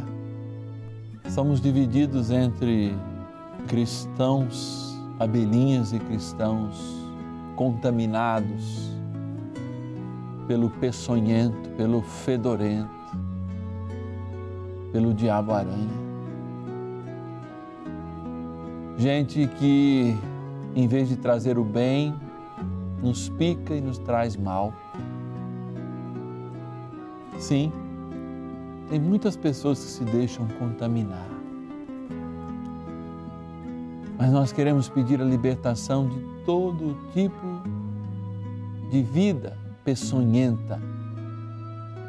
somos 1.30 1.62
divididos 1.62 2.30
entre 2.30 2.94
cristãos, 3.66 4.94
abelhinhas 5.18 5.94
e 5.94 5.98
cristãos 5.98 6.78
contaminados 7.56 8.90
pelo 10.46 10.68
peçonhento, 10.68 11.70
pelo 11.70 12.02
fedorento, 12.02 12.99
pelo 14.92 15.14
diabo 15.14 15.53
aranha. 15.53 16.11
Gente 18.96 19.46
que, 19.59 20.14
em 20.74 20.87
vez 20.87 21.09
de 21.09 21.16
trazer 21.16 21.59
o 21.59 21.64
bem, 21.64 22.14
nos 23.03 23.29
pica 23.31 23.74
e 23.74 23.81
nos 23.81 23.98
traz 23.98 24.37
mal. 24.37 24.74
Sim, 27.38 27.72
tem 28.90 29.00
muitas 29.00 29.37
pessoas 29.37 29.79
que 29.79 29.90
se 29.90 30.05
deixam 30.05 30.46
contaminar. 30.59 31.26
Mas 34.18 34.31
nós 34.31 34.53
queremos 34.53 34.88
pedir 34.88 35.18
a 35.22 35.24
libertação 35.24 36.07
de 36.07 36.20
todo 36.44 36.94
tipo 37.14 37.62
de 38.90 39.03
vida 39.03 39.57
peçonhenta, 39.83 40.79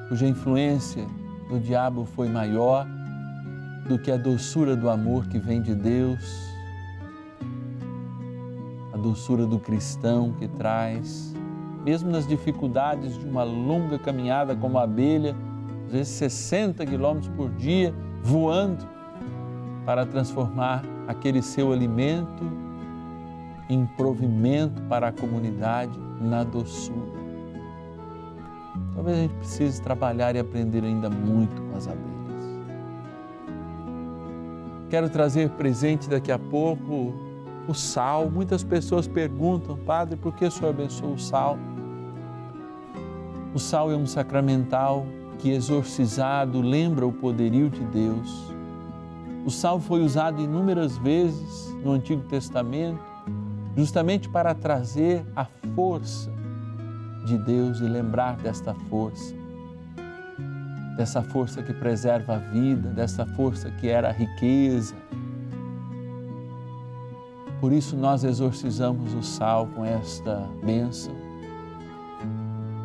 cuja 0.09 0.27
influência 0.27 1.07
do 1.51 1.59
diabo 1.59 2.05
foi 2.05 2.29
maior 2.29 2.87
do 3.87 3.99
que 3.99 4.09
a 4.09 4.15
doçura 4.15 4.75
do 4.75 4.89
amor 4.89 5.27
que 5.27 5.37
vem 5.37 5.61
de 5.61 5.75
Deus, 5.75 6.49
a 8.93 8.97
doçura 8.97 9.45
do 9.45 9.59
cristão 9.59 10.31
que 10.39 10.47
traz 10.47 11.35
mesmo 11.83 12.09
nas 12.09 12.27
dificuldades 12.27 13.17
de 13.17 13.25
uma 13.25 13.43
longa 13.43 13.97
caminhada 13.97 14.55
como 14.55 14.77
a 14.77 14.83
abelha, 14.83 15.35
às 15.87 15.91
vezes 15.91 16.09
60 16.09 16.85
quilômetros 16.85 17.33
por 17.35 17.49
dia, 17.49 17.93
voando 18.23 18.87
para 19.85 20.05
transformar 20.05 20.83
aquele 21.07 21.41
seu 21.41 21.73
alimento 21.73 22.43
em 23.67 23.85
provimento 23.97 24.81
para 24.83 25.07
a 25.07 25.11
comunidade 25.11 25.97
na 26.21 26.43
doçura. 26.43 27.20
Talvez 28.93 29.17
a 29.17 29.21
gente 29.21 29.33
precise 29.35 29.81
trabalhar 29.81 30.35
e 30.35 30.39
aprender 30.39 30.83
ainda 30.83 31.09
muito 31.09 31.61
com 31.61 31.77
as 31.77 31.87
abelhas. 31.87 32.11
Quero 34.89 35.09
trazer 35.09 35.49
presente 35.51 36.09
daqui 36.09 36.31
a 36.31 36.37
pouco 36.37 37.13
o 37.67 37.73
sal. 37.73 38.29
Muitas 38.29 38.63
pessoas 38.63 39.07
perguntam, 39.07 39.77
Padre, 39.77 40.17
por 40.17 40.35
que 40.35 40.45
o 40.45 40.51
Senhor 40.51 40.71
abençoa 40.71 41.11
o 41.11 41.19
sal? 41.19 41.57
O 43.53 43.59
sal 43.59 43.91
é 43.91 43.95
um 43.95 44.05
sacramental 44.05 45.05
que, 45.39 45.49
exorcizado, 45.49 46.61
lembra 46.61 47.07
o 47.07 47.11
poderio 47.13 47.69
de 47.69 47.83
Deus. 47.85 48.53
O 49.45 49.49
sal 49.49 49.79
foi 49.79 50.01
usado 50.01 50.41
inúmeras 50.41 50.97
vezes 50.97 51.73
no 51.83 51.91
Antigo 51.91 52.21
Testamento, 52.23 53.01
justamente 53.75 54.29
para 54.29 54.53
trazer 54.53 55.25
a 55.35 55.45
força 55.45 56.40
de 57.25 57.37
Deus 57.37 57.79
e 57.79 57.83
lembrar 57.83 58.35
desta 58.37 58.73
força, 58.89 59.35
dessa 60.97 61.21
força 61.21 61.61
que 61.61 61.73
preserva 61.73 62.35
a 62.35 62.37
vida, 62.37 62.89
dessa 62.89 63.25
força 63.25 63.69
que 63.71 63.87
era 63.87 64.09
a 64.09 64.11
riqueza. 64.11 64.95
Por 67.59 67.71
isso 67.71 67.95
nós 67.95 68.23
exorcizamos 68.23 69.13
o 69.13 69.21
sal 69.21 69.67
com 69.67 69.85
esta 69.85 70.49
bênção, 70.63 71.13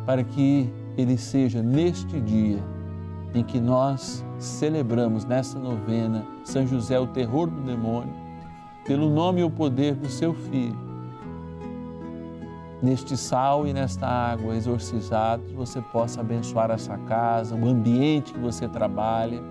para 0.05 0.23
que 0.23 0.69
ele 0.95 1.17
seja 1.17 1.61
neste 1.61 2.19
dia 2.21 2.63
em 3.33 3.43
que 3.43 3.59
nós 3.59 4.23
celebramos 4.39 5.25
nesta 5.25 5.59
novena 5.59 6.25
São 6.43 6.65
José, 6.65 6.99
o 6.99 7.07
terror 7.07 7.47
do 7.47 7.61
demônio, 7.61 8.13
pelo 8.85 9.09
nome 9.09 9.41
e 9.41 9.43
o 9.43 9.49
poder 9.49 9.95
do 9.95 10.07
seu 10.07 10.33
Filho 10.33 10.86
neste 12.81 13.17
sal 13.17 13.65
e 13.65 13.73
nesta 13.73 14.07
água 14.07 14.55
exorcizados, 14.55 15.51
você 15.51 15.81
possa 15.81 16.21
abençoar 16.21 16.71
essa 16.71 16.97
casa, 16.97 17.55
o 17.55 17.67
ambiente 17.67 18.33
que 18.33 18.39
você 18.39 18.67
trabalha, 18.67 19.41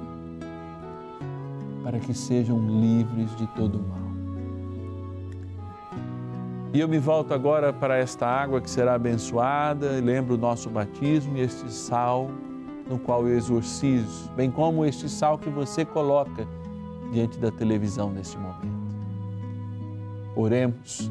para 1.83 1.99
que 1.99 2.15
sejam 2.15 2.59
livres 2.81 3.35
de 3.37 3.47
todo 3.49 3.79
mal. 3.79 4.07
E 6.73 6.81
eu 6.81 6.89
me 6.89 6.99
volto 6.99 7.33
agora 7.33 7.73
para 7.73 7.97
esta 7.97 8.27
água 8.27 8.61
que 8.61 8.69
será 8.69 8.95
abençoada, 8.95 9.93
lembro 9.93 10.35
o 10.35 10.39
nosso 10.39 10.69
batismo 10.69 11.37
e 11.37 11.41
este 11.41 11.73
sal 11.73 12.29
no 12.89 12.99
qual 12.99 13.27
eu 13.27 13.37
exorcizo, 13.37 14.31
bem 14.37 14.51
como 14.51 14.85
este 14.85 15.09
sal 15.09 15.39
que 15.39 15.49
você 15.49 15.85
coloca 15.85 16.47
diante 17.12 17.39
da 17.39 17.51
televisão 17.51 18.11
neste 18.11 18.37
momento. 18.37 18.77
Oremos. 20.37 21.11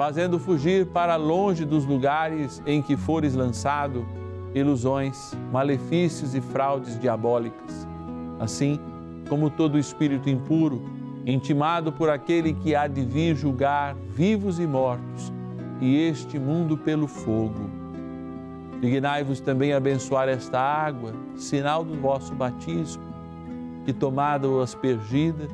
fazendo 0.00 0.38
fugir 0.38 0.86
para 0.86 1.14
longe 1.16 1.62
dos 1.62 1.84
lugares 1.84 2.62
em 2.64 2.80
que 2.80 2.96
fores 2.96 3.34
lançado 3.34 4.06
ilusões, 4.54 5.36
malefícios 5.52 6.34
e 6.34 6.40
fraudes 6.40 6.98
diabólicas. 6.98 7.86
Assim 8.38 8.80
como 9.28 9.50
todo 9.50 9.78
espírito 9.78 10.30
impuro, 10.30 10.80
intimado 11.26 11.92
por 11.92 12.08
aquele 12.08 12.54
que 12.54 12.74
há 12.74 12.86
de 12.86 13.02
vir 13.02 13.36
julgar 13.36 13.94
vivos 14.08 14.58
e 14.58 14.66
mortos, 14.66 15.30
e 15.82 15.98
este 16.08 16.38
mundo 16.38 16.78
pelo 16.78 17.06
fogo. 17.06 17.68
Dignai-vos 18.80 19.38
também 19.38 19.74
abençoar 19.74 20.30
esta 20.30 20.58
água, 20.58 21.12
sinal 21.36 21.84
do 21.84 22.00
vosso 22.00 22.34
batismo, 22.34 23.02
que 23.84 23.92
tomada 23.92 24.48
ou 24.48 24.62
aspergida, 24.62 25.46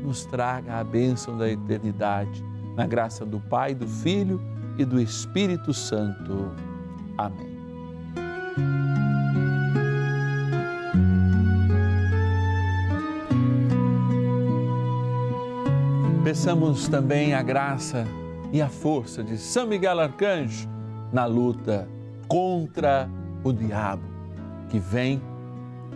nos 0.00 0.24
traga 0.24 0.78
a 0.78 0.84
bênção 0.84 1.36
da 1.36 1.50
eternidade 1.50 2.47
na 2.78 2.86
graça 2.86 3.26
do 3.26 3.40
Pai, 3.40 3.74
do 3.74 3.88
Filho 3.88 4.40
e 4.78 4.84
do 4.84 5.00
Espírito 5.00 5.74
Santo. 5.74 6.52
Amém. 7.18 7.58
Peçamos 16.22 16.86
também 16.86 17.34
a 17.34 17.42
graça 17.42 18.06
e 18.52 18.62
a 18.62 18.68
força 18.68 19.24
de 19.24 19.36
São 19.36 19.66
Miguel 19.66 19.98
Arcanjo 19.98 20.68
na 21.12 21.24
luta 21.24 21.88
contra 22.28 23.10
o 23.42 23.52
diabo, 23.52 24.04
que 24.68 24.78
vem 24.78 25.20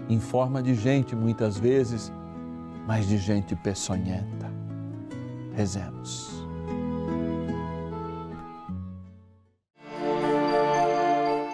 em 0.08 0.18
forma 0.18 0.60
de 0.60 0.74
gente 0.74 1.14
muitas 1.14 1.56
vezes, 1.56 2.12
mas 2.88 3.06
de 3.06 3.18
gente 3.18 3.54
peçonhenta. 3.54 4.50
Rezemos. 5.54 6.41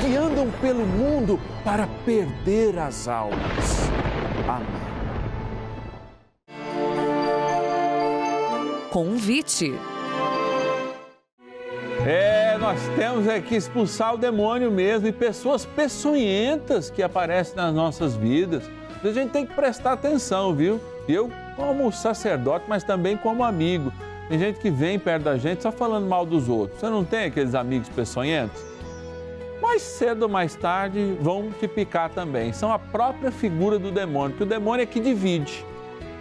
que 0.00 0.16
andam 0.16 0.50
pelo 0.60 0.86
mundo 0.86 1.38
para 1.64 1.86
perder 2.04 2.78
as 2.78 3.08
almas. 3.08 3.90
Amém. 4.48 4.86
Convite. 8.90 9.74
É, 12.06 12.56
nós 12.58 12.80
temos 12.96 13.26
é 13.26 13.40
que 13.40 13.56
expulsar 13.56 14.14
o 14.14 14.16
demônio 14.16 14.70
mesmo 14.70 15.08
e 15.08 15.12
pessoas 15.12 15.66
peçonhentas 15.66 16.88
que 16.88 17.02
aparecem 17.02 17.56
nas 17.56 17.74
nossas 17.74 18.14
vidas. 18.14 18.62
A 19.02 19.12
gente 19.12 19.30
tem 19.30 19.44
que 19.44 19.54
prestar 19.54 19.92
atenção, 19.92 20.54
viu? 20.54 20.80
Eu, 21.08 21.30
como 21.56 21.92
sacerdote, 21.92 22.64
mas 22.68 22.84
também 22.84 23.16
como 23.16 23.44
amigo. 23.44 23.92
Tem 24.28 24.38
gente 24.38 24.58
que 24.58 24.70
vem 24.70 24.98
perto 24.98 25.24
da 25.24 25.36
gente 25.36 25.62
só 25.62 25.70
falando 25.70 26.06
mal 26.06 26.24
dos 26.24 26.48
outros. 26.48 26.80
Você 26.80 26.88
não 26.88 27.04
tem 27.04 27.24
aqueles 27.24 27.54
amigos 27.54 27.88
peçonhentos? 27.88 28.75
Mais 29.60 29.82
cedo 29.82 30.24
ou 30.24 30.28
mais 30.28 30.54
tarde 30.54 31.16
vão 31.20 31.50
te 31.50 31.66
picar 31.66 32.10
também. 32.10 32.52
São 32.52 32.72
a 32.72 32.78
própria 32.78 33.30
figura 33.30 33.78
do 33.78 33.90
demônio, 33.90 34.36
que 34.36 34.42
o 34.42 34.46
demônio 34.46 34.82
é 34.82 34.86
que 34.86 35.00
divide. 35.00 35.64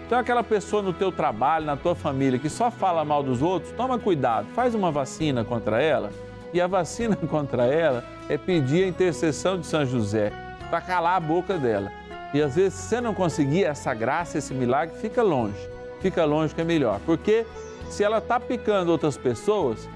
Então 0.05 0.19
aquela 0.19 0.43
pessoa 0.43 0.81
no 0.81 0.93
teu 0.93 1.11
trabalho, 1.11 1.65
na 1.65 1.75
tua 1.75 1.95
família, 1.95 2.39
que 2.39 2.49
só 2.49 2.69
fala 2.69 3.03
mal 3.03 3.23
dos 3.23 3.41
outros, 3.41 3.71
toma 3.73 3.97
cuidado, 3.97 4.47
faz 4.53 4.75
uma 4.75 4.91
vacina 4.91 5.43
contra 5.43 5.81
ela. 5.81 6.11
E 6.53 6.61
a 6.61 6.67
vacina 6.67 7.15
contra 7.27 7.65
ela 7.65 8.03
é 8.29 8.37
pedir 8.37 8.83
a 8.83 8.87
intercessão 8.87 9.59
de 9.59 9.65
São 9.65 9.85
José 9.85 10.31
para 10.69 10.79
calar 10.79 11.17
a 11.17 11.19
boca 11.19 11.57
dela. 11.57 11.91
E 12.33 12.41
às 12.41 12.55
vezes, 12.55 12.73
se 12.73 12.89
você 12.89 13.01
não 13.01 13.13
conseguir 13.13 13.63
essa 13.63 13.93
graça, 13.93 14.37
esse 14.37 14.53
milagre, 14.53 14.95
fica 14.97 15.23
longe. 15.23 15.57
Fica 16.01 16.23
longe 16.25 16.53
que 16.53 16.61
é 16.61 16.63
melhor. 16.63 16.99
Porque 17.05 17.45
se 17.89 18.03
ela 18.03 18.17
está 18.17 18.39
picando 18.39 18.91
outras 18.91 19.17
pessoas, 19.17 19.87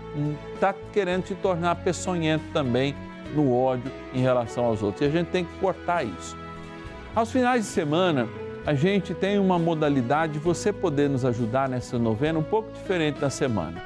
está 0.54 0.74
querendo 0.94 1.24
te 1.24 1.36
tornar 1.36 1.76
peçonhento 1.76 2.46
também 2.54 2.96
no 3.36 3.54
ódio 3.54 3.92
em 4.14 4.22
relação 4.22 4.66
aos 4.66 4.82
outros. 4.82 5.02
E 5.02 5.06
a 5.06 5.10
gente 5.10 5.28
tem 5.28 5.46
que 5.46 5.54
cortar 5.60 6.04
isso. 6.04 6.38
Aos 7.16 7.32
finais 7.32 7.64
de 7.64 7.70
semana, 7.70 8.28
a 8.66 8.74
gente 8.74 9.14
tem 9.14 9.40
uma 9.40 9.58
modalidade 9.58 10.34
de 10.34 10.40
você 10.40 10.72
poder 10.72 11.10
nos 11.10 11.26
ajudar 11.26 11.68
nessa 11.68 11.98
novena 11.98 12.40
um 12.40 12.44
pouco 12.44 12.72
diferente 12.72 13.20
da 13.20 13.30
semana. 13.30 13.82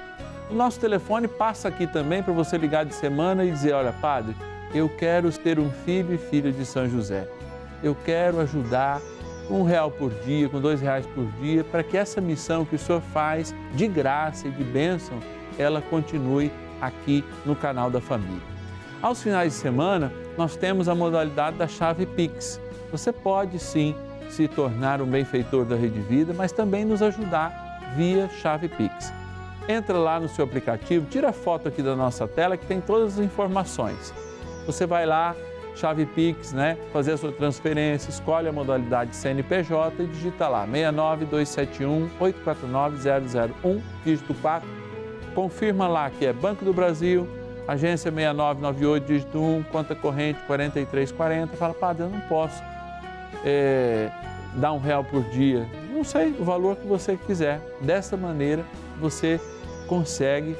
O 0.49 0.53
nosso 0.53 0.79
telefone 0.79 1.27
passa 1.27 1.67
aqui 1.67 1.88
também 1.88 2.21
para 2.21 2.34
você 2.34 2.58
ligar 2.58 2.86
de 2.86 2.93
semana 2.93 3.45
e 3.45 3.51
dizer: 3.51 3.73
Olha, 3.73 3.93
padre, 3.93 4.36
eu 4.73 4.89
quero 4.89 5.32
ter 5.32 5.58
um 5.58 5.71
filho 5.71 6.13
e 6.13 6.17
filha 6.17 6.51
de 6.51 6.65
São 6.65 6.89
José. 6.89 7.27
eu 7.82 7.95
quero 8.06 8.39
ajudar 8.39 9.01
com 9.47 9.62
um 9.62 9.63
real 9.63 9.91
por 9.91 10.12
dia, 10.25 10.47
com 10.47 10.60
dois 10.60 10.79
reais 10.79 11.06
por 11.08 11.25
dia, 11.41 11.63
para 11.63 11.84
que 11.84 11.97
essa 11.97 12.21
missão 12.21 12.63
que 12.65 12.75
o 12.75 12.79
Senhor 12.79 13.01
faz 13.01 13.53
de 13.73 13.88
graça 13.88 14.47
e 14.47 14.51
de 14.51 14.63
bênção, 14.63 15.19
ela 15.58 15.82
continue 15.82 16.51
aqui 16.82 17.23
no 17.45 17.56
canal 17.56 17.89
da 17.89 17.99
família. 17.99 18.53
Aos 19.04 19.22
finais 19.22 19.52
de 19.52 19.60
semana, 19.60 20.13
nós 20.38 20.56
temos 20.56 20.88
a 20.88 20.96
modalidade 20.96 21.58
da 21.58 21.68
chave 21.68 22.06
Pix. 22.06 22.58
Você 22.89 23.12
pode 23.12 23.60
sim 23.60 23.94
se 24.30 24.48
tornar 24.48 25.02
um 25.02 25.06
benfeitor 25.06 25.66
da 25.66 25.76
Rede 25.76 26.00
Vida, 26.00 26.34
mas 26.34 26.54
também 26.54 26.86
nos 26.86 27.02
ajudar 27.02 27.92
via 27.98 28.30
chave 28.30 28.70
Pix. 28.70 29.12
Entra 29.68 29.98
lá 29.98 30.22
no 30.22 30.30
seu 30.30 30.46
aplicativo, 30.46 31.06
tira 31.10 31.32
a 31.32 31.34
foto 31.34 31.68
aqui 31.68 31.82
da 31.82 31.98
nossa 31.98 32.26
tela 32.30 32.56
que 32.56 32.66
tem 32.66 32.80
todas 32.80 33.16
as 33.16 33.26
informações. 33.26 34.13
Você 34.66 34.86
vai 34.86 35.06
lá, 35.06 35.36
chave 35.76 36.06
Pix, 36.06 36.54
né? 36.54 36.78
Fazer 36.94 37.12
a 37.12 37.18
sua 37.18 37.34
transferência, 37.34 38.10
escolhe 38.10 38.48
a 38.48 38.54
modalidade 38.54 39.18
CNPJ 39.18 40.02
e 40.02 40.08
digita 40.08 40.48
lá 40.48 40.66
69271 40.66 42.10
849 42.22 42.98
001, 43.66 43.82
dígito 44.06 44.34
4. 44.36 44.70
Confirma 45.36 45.89
lá 45.89 46.10
que 46.10 46.26
é 46.26 46.32
Banco 46.32 46.63
do 46.63 46.72
Brasil, 46.72 47.28
agência 47.67 48.12
6998, 48.12 49.06
dígito 49.06 49.39
1, 49.39 49.63
conta 49.63 49.95
corrente 49.95 50.39
4340. 50.47 51.56
Fala, 51.56 51.73
padre, 51.73 52.04
eu 52.04 52.10
não 52.10 52.19
posso 52.21 52.62
é, 53.43 54.12
dar 54.56 54.73
um 54.73 54.80
real 54.80 55.04
por 55.04 55.23
dia. 55.23 55.67
Não 55.91 56.04
sei, 56.04 56.36
o 56.39 56.43
valor 56.43 56.76
que 56.76 56.88
você 56.88 57.17
quiser. 57.17 57.62
Dessa 57.82 58.17
maneira, 58.17 58.65
você 58.99 59.39
consegue 59.88 60.56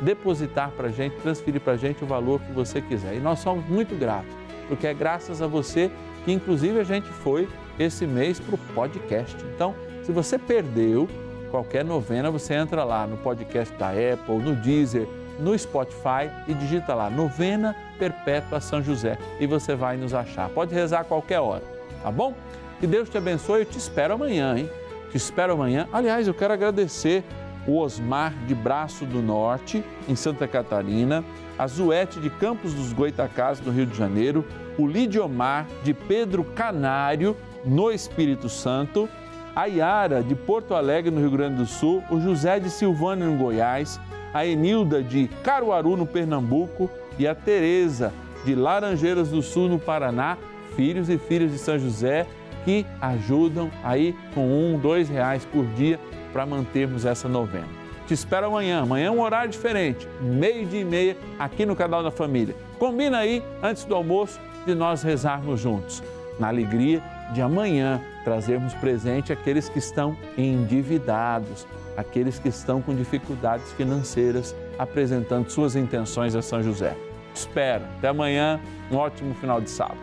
depositar 0.00 0.70
para 0.70 0.88
a 0.88 0.90
gente, 0.90 1.16
transferir 1.16 1.60
para 1.60 1.74
a 1.74 1.76
gente 1.76 2.02
o 2.04 2.06
valor 2.06 2.40
que 2.40 2.52
você 2.52 2.80
quiser. 2.80 3.14
E 3.16 3.20
nós 3.20 3.40
somos 3.40 3.66
muito 3.68 3.94
gratos, 3.96 4.32
porque 4.68 4.86
é 4.86 4.94
graças 4.94 5.42
a 5.42 5.46
você 5.46 5.90
que, 6.24 6.32
inclusive, 6.32 6.78
a 6.78 6.84
gente 6.84 7.08
foi 7.08 7.48
esse 7.78 8.06
mês 8.06 8.38
para 8.38 8.54
o 8.54 8.58
podcast. 8.74 9.36
Então, 9.54 9.74
se 10.02 10.12
você 10.12 10.38
perdeu 10.38 11.08
qualquer 11.50 11.84
novena, 11.84 12.30
você 12.30 12.54
entra 12.54 12.84
lá 12.84 13.06
no 13.06 13.16
podcast 13.18 13.74
da 13.76 13.90
Apple, 13.90 14.38
no 14.38 14.54
Deezer, 14.54 15.06
no 15.38 15.56
Spotify 15.58 16.30
e 16.46 16.54
digita 16.54 16.94
lá 16.94 17.08
Novena 17.08 17.74
Perpétua 17.98 18.60
São 18.60 18.82
José 18.82 19.18
e 19.38 19.46
você 19.46 19.74
vai 19.74 19.96
nos 19.96 20.14
achar. 20.14 20.48
Pode 20.48 20.74
rezar 20.74 21.00
a 21.00 21.04
qualquer 21.04 21.40
hora, 21.40 21.62
tá 22.02 22.10
bom? 22.10 22.34
Que 22.80 22.86
Deus 22.86 23.08
te 23.08 23.18
abençoe, 23.18 23.60
eu 23.60 23.66
te 23.66 23.78
espero 23.78 24.14
amanhã, 24.14 24.56
hein? 24.56 24.70
Te 25.10 25.16
espero 25.16 25.52
amanhã. 25.54 25.88
Aliás, 25.92 26.28
eu 26.28 26.34
quero 26.34 26.52
agradecer 26.52 27.24
o 27.66 27.78
Osmar 27.78 28.32
de 28.46 28.54
Braço 28.54 29.04
do 29.04 29.20
Norte, 29.20 29.84
em 30.08 30.14
Santa 30.14 30.46
Catarina, 30.46 31.24
a 31.58 31.66
Zuete 31.66 32.20
de 32.20 32.30
Campos 32.30 32.72
dos 32.72 32.92
Goitacás, 32.92 33.60
no 33.60 33.72
Rio 33.72 33.84
de 33.84 33.96
Janeiro, 33.96 34.44
o 34.78 34.86
Lidiomar 34.86 35.66
de 35.82 35.92
Pedro 35.92 36.44
Canário, 36.44 37.36
no 37.64 37.90
Espírito 37.90 38.48
Santo, 38.48 39.08
a 39.56 39.66
Yara 39.66 40.22
de 40.22 40.34
Porto 40.36 40.74
Alegre, 40.74 41.10
no 41.10 41.20
Rio 41.20 41.32
Grande 41.32 41.56
do 41.56 41.66
Sul, 41.66 42.02
o 42.10 42.20
José 42.20 42.60
de 42.60 42.70
Silvânia, 42.70 43.26
no 43.26 43.36
Goiás, 43.36 44.00
a 44.32 44.46
Enilda 44.46 45.02
de 45.02 45.28
Caruaru, 45.42 45.96
no 45.96 46.06
Pernambuco 46.06 46.90
e 47.18 47.26
a 47.26 47.34
Tereza 47.34 48.12
de 48.44 48.54
Laranjeiras 48.54 49.30
do 49.30 49.42
Sul, 49.42 49.68
no 49.68 49.78
Paraná, 49.78 50.36
filhos 50.76 51.08
e 51.08 51.18
filhas 51.18 51.50
de 51.50 51.58
São 51.58 51.78
José 51.78 52.26
que 52.64 52.84
ajudam 53.00 53.70
aí 53.82 54.14
com 54.34 54.46
um, 54.46 54.78
dois 54.78 55.08
reais 55.08 55.44
por 55.44 55.64
dia 55.68 55.98
para 56.32 56.44
mantermos 56.44 57.04
essa 57.04 57.28
novena. 57.28 57.66
Te 58.06 58.14
espero 58.14 58.46
amanhã. 58.46 58.82
Amanhã 58.82 59.06
é 59.06 59.10
um 59.10 59.20
horário 59.20 59.50
diferente, 59.50 60.08
meio 60.20 60.66
dia 60.66 60.80
e 60.80 60.84
meia, 60.84 61.16
aqui 61.38 61.66
no 61.66 61.76
canal 61.76 62.02
da 62.02 62.10
Família. 62.10 62.54
Combina 62.78 63.18
aí, 63.18 63.42
antes 63.62 63.84
do 63.84 63.94
almoço, 63.94 64.40
de 64.66 64.74
nós 64.74 65.02
rezarmos 65.02 65.60
juntos. 65.60 66.02
Na 66.38 66.48
alegria 66.48 67.02
de 67.32 67.42
amanhã 67.42 68.00
trazermos 68.24 68.72
presente 68.74 69.32
aqueles 69.32 69.68
que 69.68 69.78
estão 69.78 70.16
endividados, 70.36 71.66
aqueles 71.98 72.38
que 72.38 72.48
estão 72.48 72.80
com 72.80 72.94
dificuldades 72.94 73.72
financeiras, 73.72 74.54
apresentando 74.78 75.50
suas 75.50 75.74
intenções 75.74 76.36
a 76.36 76.40
São 76.40 76.62
José. 76.62 76.96
Te 77.34 77.38
espero. 77.38 77.84
Até 77.98 78.06
amanhã. 78.08 78.60
Um 78.90 78.96
ótimo 78.96 79.34
final 79.34 79.60
de 79.60 79.68
sábado. 79.68 79.98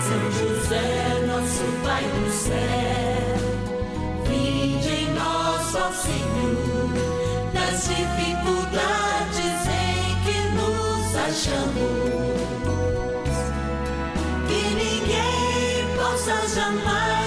São 0.00 0.30
José, 0.32 1.26
nosso 1.26 1.64
Pai 1.84 2.02
do 2.02 2.30
céu, 2.30 3.36
vinde 4.26 4.88
em 4.88 5.10
nós, 5.12 5.74
ó 5.74 5.92
Senhor, 5.92 6.88
nas 7.52 7.88
dificuldades 7.88 9.66
em 9.68 10.16
que 10.24 10.38
nos 10.56 11.14
achamos. 11.14 11.74
Que 14.48 14.62
ninguém 14.74 15.96
possa 15.96 16.48
jamais 16.48 17.23